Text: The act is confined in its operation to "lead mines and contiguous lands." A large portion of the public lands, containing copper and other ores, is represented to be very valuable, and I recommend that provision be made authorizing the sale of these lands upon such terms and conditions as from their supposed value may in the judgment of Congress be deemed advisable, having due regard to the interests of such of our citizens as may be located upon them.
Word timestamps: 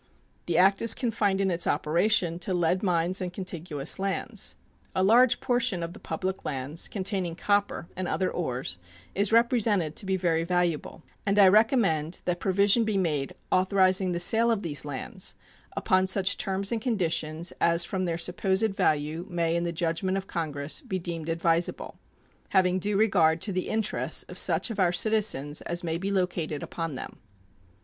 The 0.47 0.57
act 0.57 0.81
is 0.81 0.95
confined 0.95 1.39
in 1.39 1.51
its 1.51 1.67
operation 1.67 2.39
to 2.39 2.55
"lead 2.55 2.81
mines 2.81 3.21
and 3.21 3.31
contiguous 3.31 3.99
lands." 3.99 4.55
A 4.95 5.03
large 5.03 5.39
portion 5.39 5.83
of 5.83 5.93
the 5.93 5.99
public 5.99 6.43
lands, 6.43 6.87
containing 6.87 7.35
copper 7.35 7.87
and 7.95 8.07
other 8.07 8.31
ores, 8.31 8.79
is 9.13 9.31
represented 9.31 9.95
to 9.95 10.07
be 10.07 10.17
very 10.17 10.43
valuable, 10.43 11.03
and 11.23 11.37
I 11.37 11.47
recommend 11.49 12.23
that 12.25 12.39
provision 12.39 12.83
be 12.83 12.97
made 12.97 13.35
authorizing 13.51 14.11
the 14.11 14.19
sale 14.19 14.49
of 14.49 14.63
these 14.63 14.85
lands 14.85 15.35
upon 15.77 16.07
such 16.07 16.35
terms 16.35 16.71
and 16.71 16.81
conditions 16.81 17.53
as 17.61 17.85
from 17.85 18.05
their 18.05 18.17
supposed 18.17 18.73
value 18.73 19.27
may 19.29 19.55
in 19.55 19.65
the 19.65 19.71
judgment 19.71 20.17
of 20.17 20.25
Congress 20.25 20.81
be 20.81 20.97
deemed 20.97 21.29
advisable, 21.29 21.99
having 22.49 22.79
due 22.79 22.97
regard 22.97 23.39
to 23.41 23.51
the 23.51 23.69
interests 23.69 24.23
of 24.23 24.39
such 24.39 24.71
of 24.71 24.79
our 24.79 24.91
citizens 24.91 25.61
as 25.61 25.83
may 25.83 25.99
be 25.99 26.09
located 26.09 26.63
upon 26.63 26.95
them. 26.95 27.19